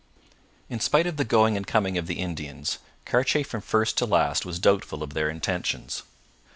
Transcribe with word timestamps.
In 0.67 0.79
spite 0.79 1.05
of 1.05 1.17
the 1.17 1.23
going 1.23 1.55
and 1.55 1.67
coming 1.67 1.95
of 1.95 2.07
the 2.07 2.15
Indians, 2.15 2.79
Cartier 3.05 3.43
from 3.43 3.61
first 3.61 3.99
to 3.99 4.07
last 4.07 4.47
was 4.47 4.57
doubtful 4.57 5.03
of 5.03 5.13
their 5.13 5.29
intentions. 5.29 6.01